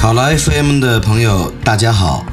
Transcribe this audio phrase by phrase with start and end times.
[0.00, 2.24] 考拉 FM 的朋友，大家好，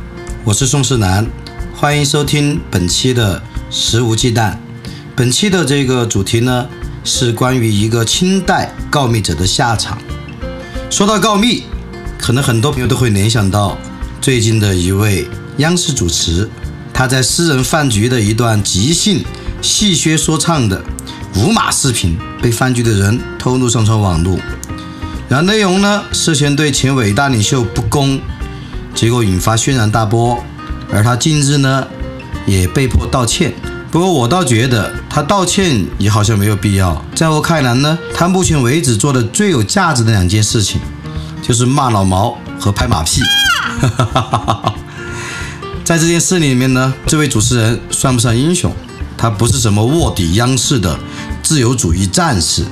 [0.46, 1.28] 我是宋世南，
[1.76, 4.56] 欢迎收听本期的史无忌惮。
[5.14, 6.66] 本期的这个主题呢，
[7.04, 9.98] 是关于一个清代告密者的下场。
[10.90, 11.64] 说到告密，
[12.18, 13.78] 可能很多朋友都会联想到
[14.22, 16.50] 最近的一位央视主持，
[16.94, 19.22] 他在私人饭局的一段即兴
[19.62, 20.82] 戏谑说唱的
[21.36, 24.40] 无码视频，被饭局的人偷录上传网络。
[25.30, 28.20] 然后内容呢涉嫌对前伟大领袖不公，
[28.96, 30.44] 结果引发轩然大波。
[30.90, 31.86] 而他近日呢
[32.46, 33.54] 也被迫道歉，
[33.92, 37.04] 不过我倒觉得他道歉也好像没有必要。
[37.14, 40.80] 在我看来呢，他目前为止做的最有价值的两件事情，
[41.42, 43.22] 就是骂老毛和拍马屁。
[45.84, 48.74] 在这件事里面呢，这位主持人算不上英雄，
[49.18, 50.98] 他不是什么卧底央视的
[51.44, 52.64] 自由主义战士。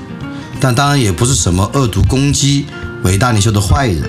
[0.65, 2.65] 但当然也不是什么恶毒攻击
[3.03, 4.01] 伟大领袖的坏人，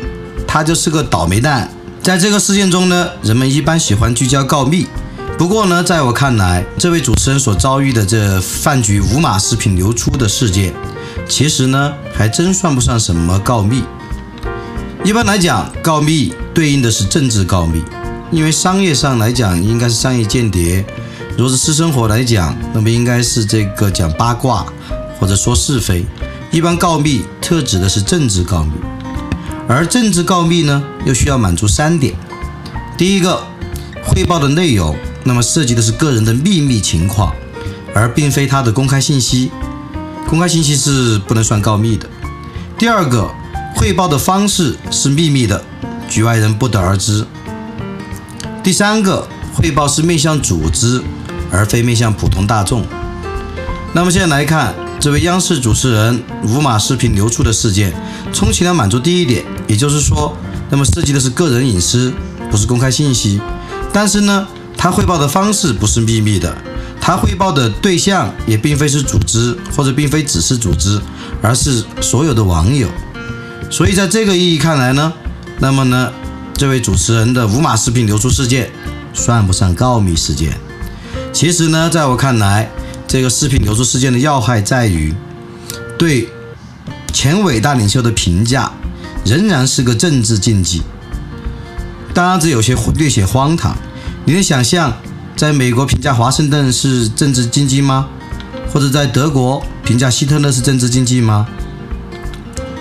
[0.49, 1.71] 他就是个倒霉蛋。
[2.01, 4.87] 在这个事件中呢，人们一般喜欢聚焦告密。
[5.37, 10.73] 不过呢，在我看来，这位主持人所遭遇的这饭局无码视频流出的事件，
[11.29, 13.83] 其实呢还真算不上什么告密。
[15.05, 17.83] 一般来讲，告密对应的是政治告密，
[18.33, 20.83] 因为商业上来讲应该是商业间谍；
[21.37, 24.65] 如果是私生活来讲，那么应该是这个讲八卦
[25.21, 26.07] 或者说是非。
[26.53, 28.73] 一般告密特指的是政治告密，
[29.69, 32.15] 而政治告密呢，又需要满足三点：
[32.97, 33.43] 第一个，
[34.03, 37.35] 汇报的内容，那么涉及的是个人的秘密情况，
[37.95, 39.51] 而并非他的公开信息，
[40.29, 42.07] 公开信息是不能算告密的；
[42.79, 43.29] 第二个，
[43.75, 45.63] 汇报的方式是秘密的，
[46.09, 47.25] 局外人不得而知；
[48.63, 51.03] 第三个，汇报是面向组织，
[51.51, 52.87] 而非面向普通大众。
[53.93, 54.75] 那么现在来看。
[55.07, 57.95] 这位央视主持人无码视频流出的事件，
[58.33, 60.37] 充其量满足第一点，也就是说，
[60.69, 62.13] 那么涉及的是个人隐私，
[62.51, 63.41] 不是公开信息。
[63.93, 64.45] 但是呢，
[64.77, 66.53] 他汇报的方式不是秘密的，
[67.01, 71.01] 他汇报的对象也并非是组织，或者并非只是组织，
[71.41, 72.89] 而是所有的网友。
[73.71, 75.13] 所以在这个意义看来呢，
[75.61, 76.11] 那么呢，
[76.55, 78.69] 这位主持人的无码视频流出事件，
[79.15, 80.59] 算不上告密事件。
[81.33, 82.69] 其实呢，在我看来，
[83.09, 85.15] 这个视频流出事件的要害在于，
[85.99, 86.29] 对
[87.13, 88.71] 前伟大领袖的评价
[89.25, 90.83] 仍然是个政治禁忌。
[92.13, 93.77] 当然，这有些略显荒唐。
[94.25, 94.93] 你能想象，
[95.37, 98.09] 在美国评价华盛顿是政治禁忌吗？
[98.73, 101.47] 或者在德国评价希特勒是政治禁忌吗？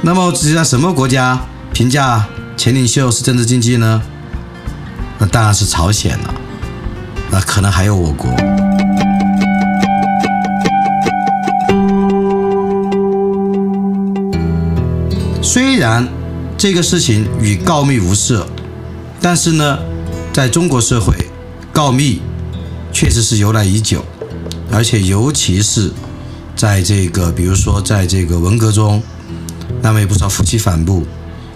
[0.02, 1.40] 那么，实际上什么国家
[1.72, 2.26] 评价
[2.58, 4.02] 前领袖是政治禁忌呢？
[5.20, 6.34] 那当然是朝鲜了。
[7.30, 8.65] 那可能还有我国。
[15.76, 16.08] 虽然
[16.58, 18.48] 这个事情与告密无涉，
[19.20, 19.78] 但是呢，
[20.32, 21.14] 在中国社会，
[21.74, 22.22] 告密
[22.94, 24.02] 确实是由来已久，
[24.72, 25.92] 而且尤其是
[26.56, 29.04] 在这个，比如说在这个文革中，
[29.82, 31.06] 那么有不少夫妻反目，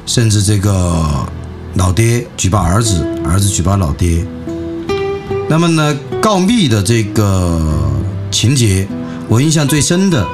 [0.06, 1.26] 甚至这个
[1.76, 4.26] 老爹举报儿子，儿子举报老爹。
[5.48, 7.90] 那么呢，告密的这个
[8.30, 8.86] 情节，
[9.30, 10.28] 我印象最深的，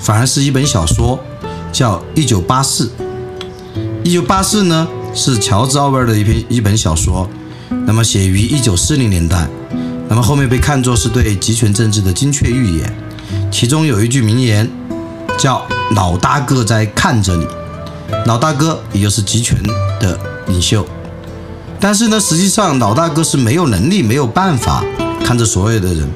[0.00, 1.22] 反而是一本小说。
[1.72, 2.84] 叫《一九八四》，
[4.04, 7.26] 《一九八四》呢是乔治·奥威尔的一篇一本小说，
[7.86, 9.48] 那么写于一九四零年代，
[10.08, 12.94] 那么后面被看作是对集权政治的精确预言。
[13.50, 14.70] 其中有一句名言，
[15.38, 15.66] 叫
[15.96, 17.46] “老大哥在看着你”，
[18.26, 19.58] 老大哥也就是集权
[19.98, 20.86] 的领袖。
[21.80, 24.84] 但是呢，实际上老大哥是没有能力、没有办法
[25.24, 26.06] 看着所有的人，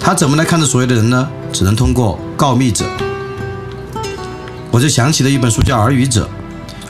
[0.00, 1.28] 他怎么来看着所有的人呢？
[1.52, 2.86] 只能通过告密者。
[4.72, 6.26] 我就想起了一本书，叫《耳语者》。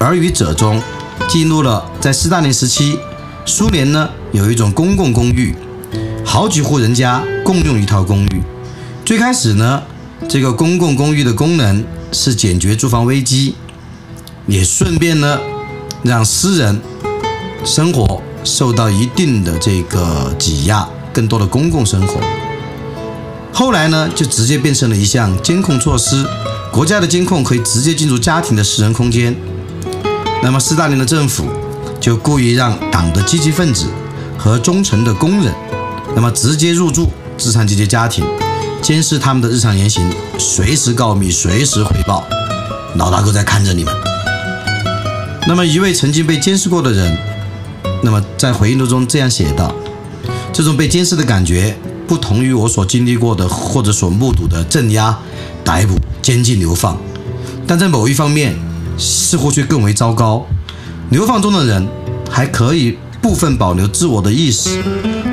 [0.04, 0.80] 《耳语者》中
[1.28, 2.96] 记录了在斯大林时期，
[3.44, 5.52] 苏联呢有一种公共公寓，
[6.24, 8.42] 好几户人家共用一套公寓。
[9.04, 9.82] 最开始呢，
[10.28, 13.56] 这个公共公寓的功能是解决住房危机，
[14.46, 15.40] 也顺便呢
[16.04, 16.80] 让私人
[17.64, 22.20] 生活受到一定的这个挤压，更多的公共生活。
[23.52, 26.24] 后来呢，就直接变成了一项监控措施。
[26.72, 29.36] 国家的监控可以直接进入家庭的私人空间，
[30.42, 31.44] 那么斯大林的政府
[32.00, 33.88] 就故意让党的积极分子
[34.38, 35.52] 和忠诚的工人，
[36.16, 38.24] 那么直接入住资产阶级家庭，
[38.80, 42.26] 监视他们的日常言行，随时告密，随时回报，
[42.96, 43.94] 老大哥在看着你们。
[45.46, 47.18] 那么一位曾经被监视过的人，
[48.02, 49.74] 那么在回忆录中这样写道：
[50.54, 51.76] 这种被监视的感觉，
[52.08, 55.18] 不同于我所经历过的或者所目睹的镇压、
[55.62, 56.96] 逮捕、监禁、流放，
[57.66, 58.56] 但在某一方面。
[58.98, 60.46] 似乎却更为糟糕。
[61.08, 61.88] 流放中的人
[62.30, 64.82] 还可以部分保留自我的意识，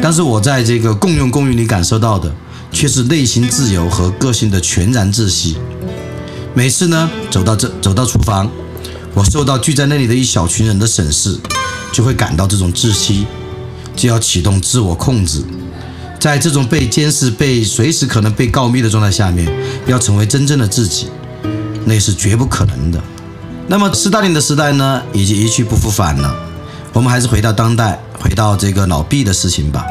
[0.02, 2.34] 但是我在这个共用公寓里感受到的，
[2.72, 5.58] 却是内心自由和个性的全然窒息。
[6.54, 8.50] 每次呢，走到这，走到厨房，
[9.14, 11.38] 我受到聚在那里的一小群人的审视，
[11.92, 13.28] 就会感到这种窒息，
[13.94, 15.44] 就要启动自我控制。
[16.20, 19.50] 在这种被监视、被随时可能被告密的状态下面，
[19.88, 21.08] 要成为真正的自己，
[21.86, 23.02] 那是绝不可能的。
[23.68, 26.36] 那么斯大林的时代呢，已经一去不复返了。
[26.92, 29.86] 我们还是回到当代，回到这个老毕的事情吧。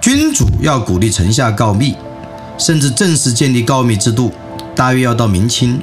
[0.00, 1.94] 君主要鼓励臣下告密，
[2.58, 4.32] 甚至正式建立告密制度，
[4.74, 5.80] 大约要到明清，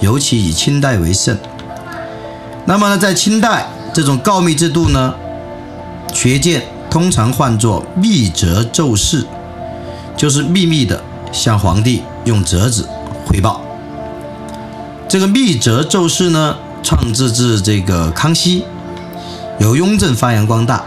[0.00, 1.36] 尤其以清代为盛。
[2.66, 5.14] 那么呢，在清代，这种告密制度呢，
[6.12, 9.26] 学界通常唤作密折奏事。
[10.16, 11.02] 就是秘密的
[11.32, 12.88] 向皇帝用折子
[13.26, 13.60] 汇报。
[15.08, 18.64] 这个密折奏事呢，创制自这个康熙，
[19.58, 20.84] 由雍正发扬光大。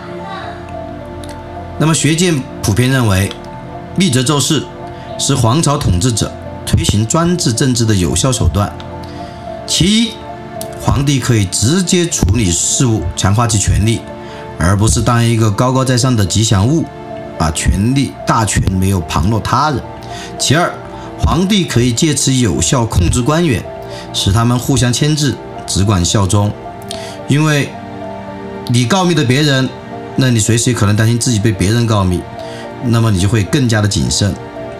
[1.77, 2.33] 那么学界
[2.63, 3.29] 普遍认为，
[3.97, 4.63] 密折奏事
[5.19, 6.31] 是皇朝统治者
[6.65, 8.73] 推行专制政治的有效手段。
[9.67, 10.13] 其一，
[10.87, 13.99] 皇帝可以直接处理事务，强化其权力，
[14.57, 16.85] 而不是当一个高高在上的吉祥物。
[17.39, 19.79] 把权力大权没有旁落他人。
[20.39, 20.73] 其二，
[21.19, 23.63] 皇帝可以借此有效控制官员，
[24.11, 25.35] 使他们互相牵制，
[25.67, 26.51] 只管效忠。
[27.27, 27.69] 因为
[28.69, 29.69] 你告密的别人，
[30.15, 32.19] 那你随时可能担心自己被别人告密，
[32.85, 34.33] 那么你就会更加的谨慎，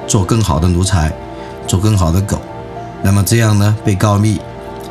[0.08, 1.14] 做更好的奴才，
[1.68, 2.42] 做更好的狗。
[3.04, 4.42] 那么这样呢，被告密、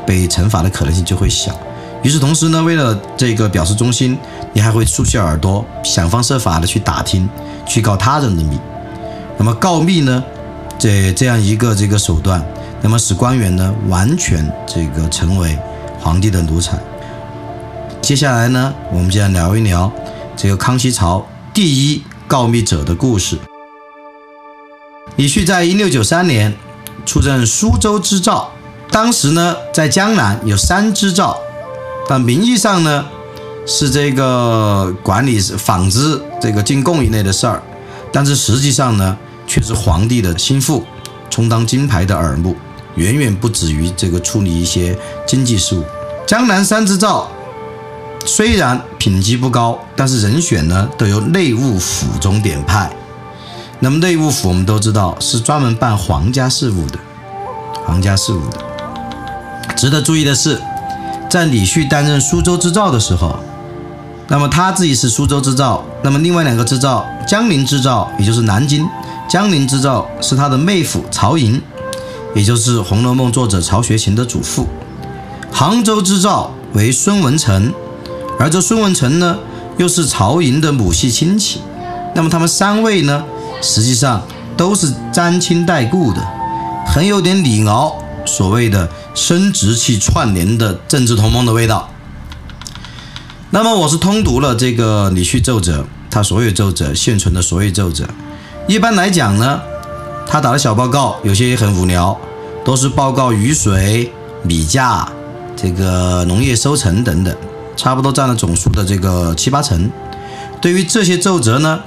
[0.06, 1.58] 被惩罚的可能性就会小。
[2.02, 4.16] 与此同时呢，为了这个表示忠心，
[4.52, 7.28] 你还会竖起耳朵，想方设法的去打听。
[7.68, 8.56] 去告他人的密，
[9.36, 10.22] 那么告密呢？
[10.78, 12.40] 这这样一个这个手段，
[12.80, 15.58] 那么使官员呢完全这个成为
[15.98, 16.78] 皇帝的奴才。
[18.00, 19.90] 接下来呢，我们就要聊一聊
[20.36, 23.36] 这个康熙朝第一告密者的故事。
[25.16, 26.54] 李旭在一六九三年
[27.04, 28.48] 出任苏州知诏，
[28.90, 31.36] 当时呢在江南有三支诏，
[32.08, 33.06] 但名义上呢。
[33.68, 37.60] 是这个管理纺织这个进贡一类的事儿，
[38.12, 40.84] 但是实际上呢，却是皇帝的心腹，
[41.28, 42.54] 充当金牌的耳目，
[42.94, 44.96] 远远不止于这个处理一些
[45.26, 45.82] 经济事务。
[46.28, 47.26] 江南三支诏
[48.24, 52.88] 虽然品级不高，但是人选呢都由内务府中点派。
[53.80, 57.00] 那么内务府我们都知道是专门办皇家事务的，
[57.84, 58.65] 皇家事务的。
[59.76, 60.58] 值得注意的是，
[61.28, 63.36] 在李旭担任苏州知诏的时候。
[64.28, 68.84] 那么他自己是苏州织造，那么另外两个织造江宁织造，也就是南京
[69.28, 71.62] 江宁织造是他的妹夫曹寅，
[72.34, 74.66] 也就是《红楼梦》作者曹雪芹的祖父。
[75.52, 77.72] 杭州织造为孙文成，
[78.36, 79.38] 而这孙文成呢，
[79.76, 81.60] 又是曹寅的母系亲戚。
[82.14, 83.22] 那么他们三位呢，
[83.62, 84.20] 实际上
[84.56, 86.20] 都是沾亲带故的，
[86.84, 91.88] 很有点李敖所谓的生殖器串联的政治同盟的味道。
[93.48, 98.06] 那么我是通读了这个李旭奏折，他所有奏折现存的所有奏折，
[98.68, 99.58] 一般来讲呢，
[100.28, 102.16] 他打的小报告有些也很无聊，
[102.62, 105.08] 都是报告雨水、米价、
[105.56, 107.34] 这个农业收成等等，
[107.74, 109.90] 差不多占了总数的这个七八成。
[110.60, 111.80] 对于这些奏折呢，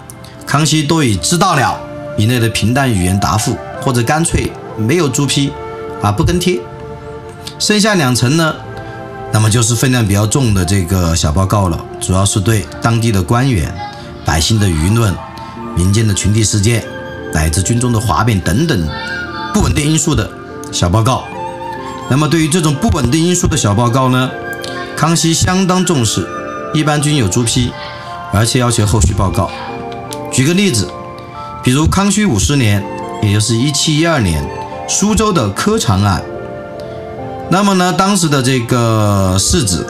[0.48, 1.80] 康熙都以知道了
[2.18, 5.52] 以内的平淡语言答复，或者干脆没有朱批，
[6.02, 6.60] 啊不跟贴，
[7.60, 8.56] 剩下两层呢。
[9.32, 13.72] 那么就是分量比较重的这个小报告了，主要是对当地的官员、
[14.26, 15.14] 百姓的舆论、
[15.76, 16.84] 民间的群体事件，
[17.32, 18.90] 乃至军中的哗变等等
[19.54, 20.28] 不稳定因素的
[20.72, 21.26] 小报告。
[22.10, 24.32] 那么对于这种不稳定因素的小报告呢，
[24.98, 26.28] 康熙相当重视，
[26.74, 27.72] 一般均有朱批，
[28.34, 29.52] 而且要求后续报告。
[30.32, 30.90] 举个例子，
[31.64, 32.84] 比如康熙五十年，
[33.22, 34.44] 也就是一七一二年，
[34.88, 36.24] 苏州的科场案。
[37.52, 39.86] 那么呢，当时的这个世子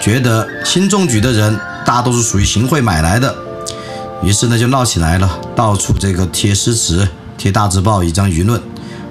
[0.00, 3.34] 觉得新中举的人大多是属于行贿买来的，
[4.22, 8.62] 于是呢就闹起来了，到处这个贴诗词、贴大字报，以张舆论，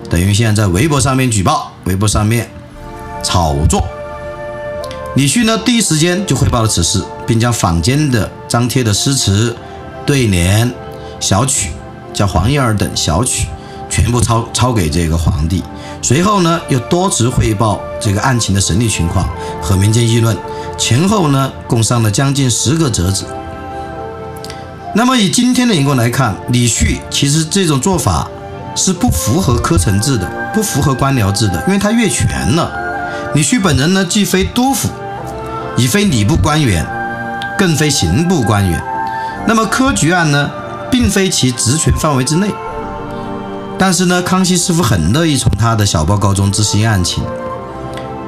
[0.09, 2.49] 等于现在在微博上面举报，微博上面
[3.21, 3.83] 炒作。
[5.15, 9.53] 李旭呢，第一时间就汇报了此事，并将坊间的张贴的诗词、
[10.05, 10.71] 对联、
[11.19, 11.71] 小曲，
[12.13, 13.47] 叫黄燕儿等小曲，
[13.89, 15.61] 全部抄抄给这个皇帝。
[16.01, 19.27] 随后呢，又多次汇报这个案情的审理情况
[19.61, 20.35] 和民间议论，
[20.77, 23.25] 前后呢，共上了将近十个折子。
[24.95, 28.27] 那么以今天的眼光来看，李旭其实这种做法
[28.75, 32.71] 是不符合科层制的，不符合官僚制的，因为他越权了。
[33.35, 34.89] 李旭本人呢，既非督府，
[35.77, 36.83] 已非礼部官员，
[37.57, 38.81] 更非刑部官员。
[39.45, 40.49] 那么科举案呢，
[40.89, 42.49] 并非其职权范围之内。
[43.79, 47.23] 但是呢，康熙师傅很乐意从他的小报告中知悉案情。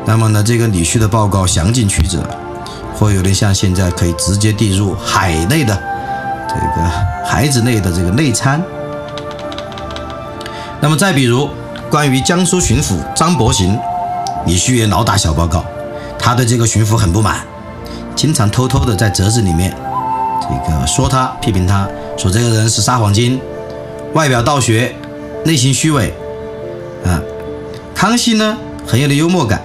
[0.05, 2.25] 那么呢，这个李旭的报告详尽曲折，
[2.96, 5.77] 或有点像现在可以直接递入海内的。
[6.48, 6.89] 这个
[7.25, 8.63] 孩子内的这个内参。
[10.79, 11.50] 那么再比如，
[11.89, 13.77] 关于江苏巡抚张伯行，
[14.46, 15.63] 李旭也老打小报告，
[16.17, 17.41] 他对这个巡抚很不满，
[18.15, 19.75] 经常偷偷的在折子里面
[20.41, 23.39] 这个说他、批评他，说这个人是撒谎精，
[24.13, 24.96] 外表道学，
[25.45, 26.13] 内心虚伪。
[27.05, 27.21] 啊，
[27.95, 29.62] 康熙呢很有的幽默感，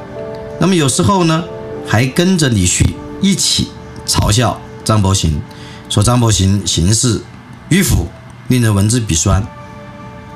[0.58, 1.44] 那么有时候呢
[1.86, 3.68] 还跟着李旭一起
[4.06, 5.40] 嘲笑张伯行。
[5.88, 7.22] 说张伯行行事
[7.70, 8.08] 迂腐，
[8.48, 9.46] 令人闻之鼻酸，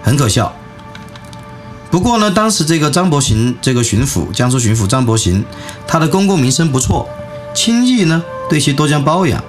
[0.02, 0.54] 很可笑。
[1.90, 5.44] 不过呢，当时这个张伯行这个巡抚，江苏巡抚张伯行，
[5.88, 7.08] 他的公共名声不错，
[7.52, 9.42] 轻易呢对其多加包养，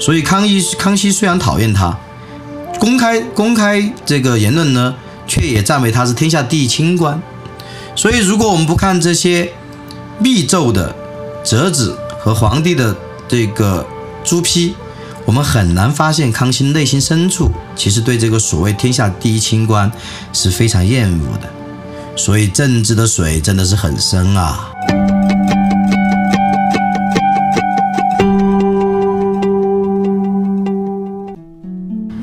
[0.00, 1.98] 所以康熙康熙虽然讨厌他，
[2.80, 4.94] 公开公开这个言论呢，
[5.26, 7.20] 却也赞美他是天下第一清官。
[7.96, 9.52] 所以，如果我们不看这些
[10.18, 10.94] 密奏的
[11.44, 12.96] 折子和皇帝的
[13.28, 13.86] 这个
[14.24, 14.74] 朱批，
[15.24, 19.90] 我们很难发现康熙内心深处其实对这个所谓天下第一清官
[20.32, 21.48] 是非常厌恶的，
[22.16, 24.70] 所以政治的水真的是很深啊。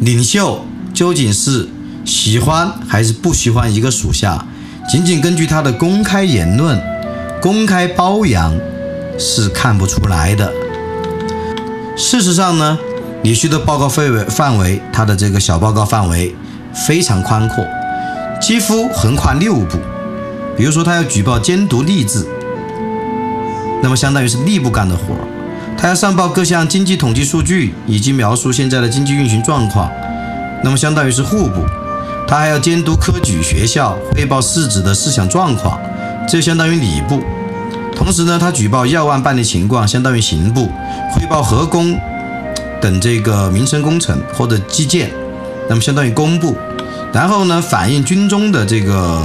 [0.01, 1.69] 领袖究竟是
[2.05, 4.45] 喜欢还是不喜欢一个属下，
[4.89, 6.81] 仅仅根据他的公开言论、
[7.41, 8.53] 公开褒扬
[9.17, 10.51] 是看不出来的。
[11.95, 12.77] 事实上呢？
[13.23, 16.33] 李旭的报告范围范围，他的这个小报告范围
[16.73, 17.63] 非常宽阔，
[18.41, 19.77] 几乎横跨六部。
[20.57, 22.25] 比如说，他要举报监督吏治，
[23.83, 25.21] 那么相当于是吏部干的活儿；
[25.77, 29.91] 他要上报各项经济统计数据，以及描述现在的经济运行状况，
[30.63, 31.61] 那么相当于是户部；
[32.31, 35.77] 他还要监督科举学校，汇报市子的思想状况，
[36.29, 37.21] 这相当于礼部。
[37.93, 40.69] 同时呢，他举报要案办理情况，相当于刑部；
[41.11, 41.99] 汇报河工。
[42.79, 45.11] 等这个民生工程或者基建，
[45.67, 46.55] 那么相当于工部，
[47.11, 49.21] 然后呢反映军中的这个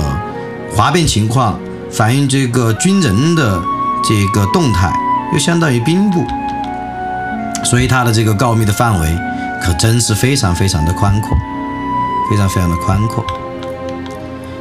[0.74, 1.56] 哗变情况，
[1.88, 3.62] 反映这个军人的
[4.02, 4.92] 这个动态，
[5.32, 6.26] 又相当于兵部，
[7.64, 9.16] 所以他的这个告密的范围
[9.62, 11.38] 可真是非常非常的宽阔，
[12.30, 13.24] 非常非常的宽阔。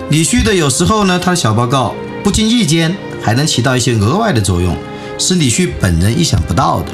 [0.09, 1.93] 李旭的有时候呢，他的小报告
[2.23, 4.77] 不经意间还能起到一些额外的作用，
[5.17, 6.91] 是李旭本人意想不到的。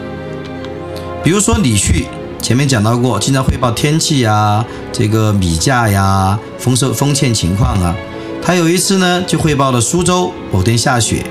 [1.24, 2.06] 比如说李旭
[2.42, 7.96] 前面讲到过，经常汇报天气呀、这个米价呀、丰收丰欠情况啊。
[8.42, 11.26] 他有一次呢，就汇报了苏州某天下雪，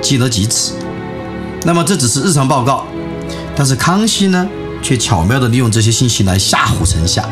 [0.00, 0.74] 积了几尺。
[1.64, 2.84] 那么这只是日常报告，
[3.56, 4.46] 但是康熙呢，
[4.80, 7.28] 却巧妙地利用这些信息来吓唬臣下。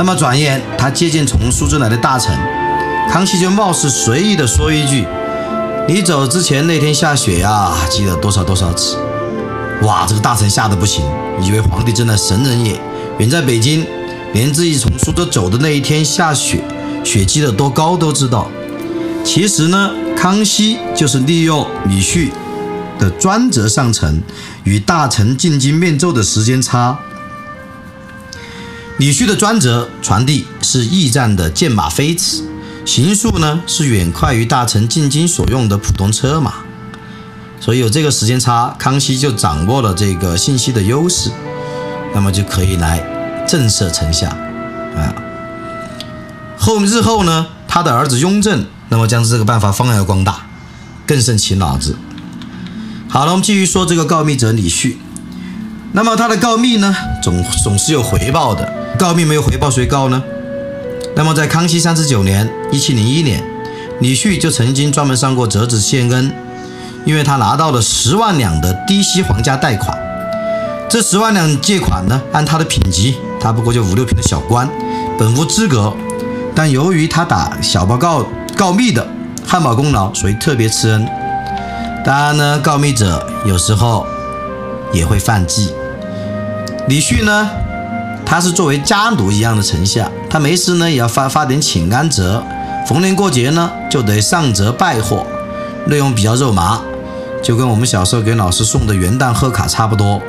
[0.00, 2.34] 那么转眼他接见从苏州来的大臣，
[3.10, 5.06] 康熙就貌似随意地说一句
[5.86, 8.96] ：“你走之前那天下雪呀，积了多少多少尺。”
[9.84, 11.04] 哇，这个大臣吓得不行，
[11.42, 12.80] 以为皇帝真的神人也。
[13.18, 13.86] 远在北京，
[14.32, 16.64] 连自己从苏州走的那一天下雪，
[17.04, 18.48] 雪积得多高都知道。
[19.22, 22.30] 其实呢，康熙就是利用女婿
[22.98, 24.18] 的专责上层
[24.64, 26.98] 与大臣进京面奏的时间差。
[29.00, 32.44] 李旭的专责传递是驿站的箭马飞驰，
[32.84, 36.52] 行速呢是远快于大臣进京所用的普通车马。
[37.58, 41.30] 所以有这个时间差，康熙就掌握了这个信息的优势，
[42.14, 43.02] 那么就可以来
[43.48, 45.14] 震慑丞相啊。
[46.58, 50.44] 后日后呢，他的儿子雍正，那么将这个办法发扬光大，
[51.06, 51.96] 更胜其脑子。
[53.08, 54.98] 好了，我们继续说这个告密者李旭。
[55.92, 58.79] 那么他的告密呢，总总是有回报的。
[58.98, 60.22] 告密没有回报谁告呢？
[61.16, 63.42] 那么在康熙三十九年（一七零一年），
[64.00, 66.32] 李旭就曾经专门上过折子谢恩。
[67.06, 69.98] 因为他拿到了十万两的低息皇家贷款，
[70.86, 74.68] 这十万两借款呢，按他的品级，他不过就五六品的小官，
[75.18, 75.94] 本无资格。
[76.54, 79.06] 但由于他打小报告告密的
[79.46, 81.08] 汉堡功劳，所以特别吃恩。
[82.04, 84.06] 当然呢，告密者有时候
[84.92, 85.72] 也会犯忌。
[86.86, 87.48] 李旭呢，
[88.30, 92.40] 他是作为家奴一样的丞相，他没事呢也要发发点请安折，
[92.86, 95.26] 逢年过节呢就得上折拜货，
[95.88, 96.80] 内容比较肉麻，
[97.42, 100.22] 就跟我们小时候给老师送的元旦贺卡差不多。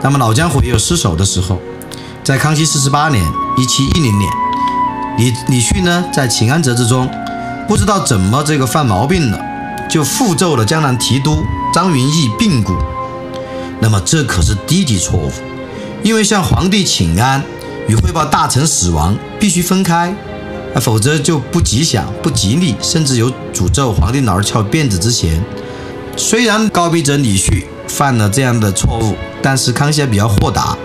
[0.00, 1.60] 那么老江湖也有失手的时候，
[2.24, 3.22] 在康熙四十八年
[3.58, 4.30] （一七一零年），
[5.18, 7.06] 李李旭呢在请安折之中，
[7.68, 9.38] 不知道怎么这个犯毛病了。
[9.90, 12.74] 就复奏了江南提督张云逸病故，
[13.78, 15.30] 那么这可是低级错误，
[16.04, 17.42] 因为向皇帝请安
[17.88, 20.14] 与汇报大臣死亡必须分开，
[20.74, 25.42] 啊，否则就不吉祥、不吉利，甚至有诅咒皇帝脑儿翘辫子之嫌。
[26.14, 30.76] 虽然告密者李旭犯了这样的错误，但是康熙还比较豁达，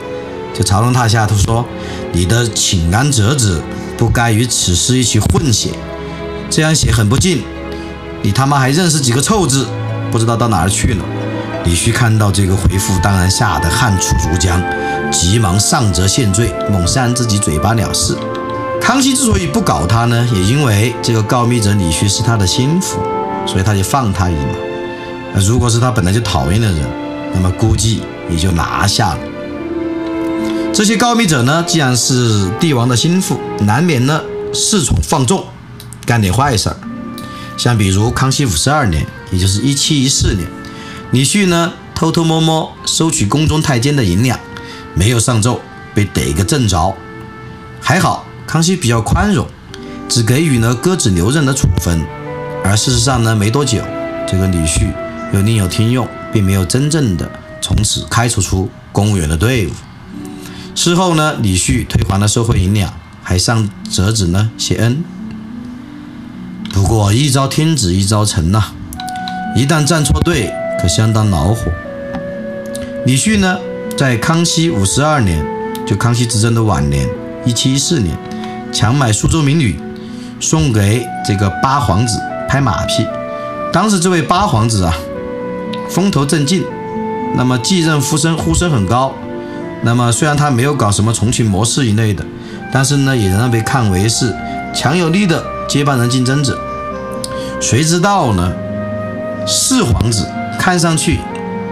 [0.57, 1.65] 就朝中踏下，他说
[2.13, 3.61] ：“你的请安折子
[3.97, 5.71] 不该与此事一起混写，
[6.49, 7.43] 这样写很不敬。”
[8.23, 9.67] 你他妈还认识几个臭字？
[10.11, 11.05] 不知道到哪儿去了。
[11.65, 14.61] 李旭看到这个回复，当然吓得汗出如浆，
[15.11, 18.15] 急忙上折献罪，猛扇自己嘴巴了事。
[18.81, 22.99] 康熙之所以不搞他呢，也因为这个告密者李旭是他的心腹，
[23.45, 24.53] 所以他就放他一马。
[25.33, 26.81] 那如果是他本来就讨厌的人，
[27.33, 29.19] 那么估计也就拿下了。
[30.73, 34.21] 这些告密者呢，既然是帝王的心腹，难免呢
[34.53, 35.43] 恃宠放纵，
[36.05, 36.75] 干点坏事儿。
[37.57, 40.47] 像比如康熙五十二年，也就是一七一四年，
[41.11, 44.39] 李旭呢偷偷摸摸收取宫中太监的银两，
[44.93, 45.59] 没有上奏，
[45.93, 46.95] 被逮个正着。
[47.81, 49.47] 还好康熙比较宽容，
[50.07, 52.01] 只给予了割职留任的处分。
[52.63, 53.81] 而事实上呢，没多久，
[54.27, 54.91] 这个李旭
[55.33, 57.29] 又另有听用，并没有真正的
[57.61, 59.71] 从此开除出公务员的队伍。
[60.75, 62.93] 事后呢，李旭退还了收贿银两，
[63.23, 65.03] 还上折子呢谢恩。
[66.71, 68.63] 不过一朝天子一朝臣呐，
[69.55, 71.71] 一旦站错队，可相当恼火。
[73.05, 73.57] 李旭呢，
[73.99, 75.45] 在康熙五十二年，
[75.85, 77.05] 就康熙执政的晚年，
[77.43, 78.17] 一七一四年，
[78.71, 79.77] 强买苏州民女，
[80.39, 83.05] 送给这个八皇子拍马屁。
[83.73, 84.95] 当时这位八皇子啊，
[85.89, 86.63] 风头正劲，
[87.35, 89.13] 那么继任呼声呼声很高。
[89.83, 92.25] 那么虽然他没有搞什么重庆模式一类的，
[92.71, 94.33] 但是呢，也仍然被看为是
[94.73, 95.43] 强有力的。
[95.67, 96.57] 接班人竞争者，
[97.59, 98.49] 谁知道呢？
[99.45, 100.25] 四皇子
[100.57, 101.19] 看上去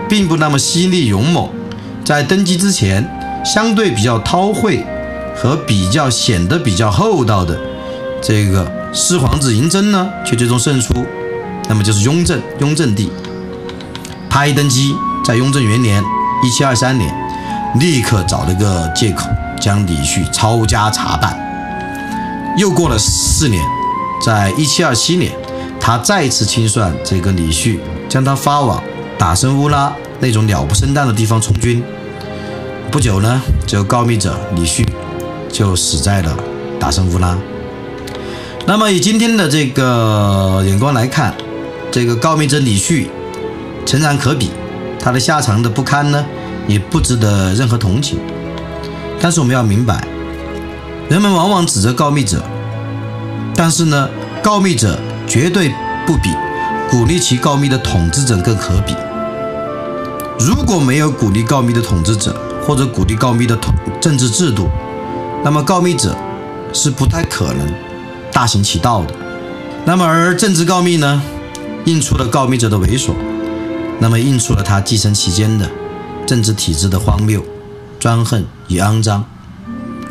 [0.10, 1.50] 并不那么犀利勇猛，
[2.08, 3.06] 在登基之前，
[3.44, 4.82] 相对比较韬晦
[5.36, 7.60] 和比较显得比较厚道的
[8.22, 11.06] 这个四皇子嬴政呢，却最终胜出。
[11.68, 13.12] 那么就是雍正，雍正帝。
[14.30, 16.02] 他一登基，在雍正元年
[16.42, 17.14] （一七二三年），
[17.78, 19.28] 立刻找了个借口
[19.60, 21.38] 将李旭抄家查办。
[22.58, 23.62] 又过了四年。
[24.24, 25.34] 在一七二七年，
[25.78, 28.82] 他再次清算这个李旭，将他发往
[29.18, 31.84] 打生乌拉那种鸟不生蛋的地方从军。
[32.90, 34.86] 不久呢，这告密者李旭
[35.52, 36.36] 就死在了
[36.80, 37.38] 打生乌拉。
[38.66, 41.36] 那么以今天的这个眼光来看，
[41.92, 43.10] 这个告密者李旭
[43.86, 44.52] 诚然可比，
[45.00, 46.26] 他的下场的不堪呢，
[46.68, 48.20] 也不值得任何同情。
[49.20, 50.08] 但是我们要明白，
[51.10, 52.42] 人们往往指责告密者。
[53.56, 54.10] 但是呢，
[54.42, 54.98] 告密者
[55.28, 55.74] 绝对
[56.06, 56.30] 不比
[56.90, 58.96] 鼓励其告密的统治者更可比。
[60.40, 64.70] 如果没有鼓励告密的统治者，或者鼓励告密的统政治制度，
[65.44, 66.16] 那么告密者
[66.74, 67.68] 是不太可能
[68.32, 69.14] 大行其道的。
[69.86, 71.22] 那么而政治告密呢，
[71.86, 73.14] 映出了告密者的猥琐，
[74.00, 75.70] 那么映出了他继承其间的
[76.26, 77.44] 政治体制的荒谬、
[78.00, 79.24] 专横与肮脏。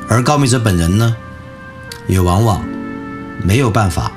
[0.08, 1.16] 而告密者本人呢，
[2.06, 2.62] 也往往。
[3.44, 4.10] 没有办法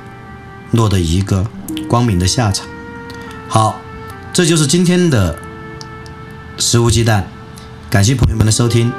[0.70, 1.44] 落得一个
[1.86, 2.66] 光明的下场。
[3.48, 3.78] 好，
[4.32, 5.38] 这就是今天的
[6.56, 7.30] 食物鸡蛋，
[7.90, 8.92] 感谢朋友们的收听，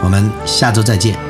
[0.00, 1.27] 我们下周再见。